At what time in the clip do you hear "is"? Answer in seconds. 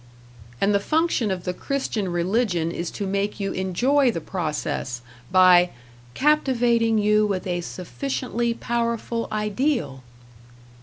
2.71-2.89